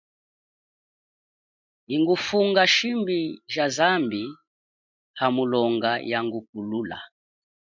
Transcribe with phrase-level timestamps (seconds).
[1.95, 3.19] Ingufunga shimbi
[3.53, 4.23] ja zambi,
[5.19, 6.97] hamulonga, yangupulula.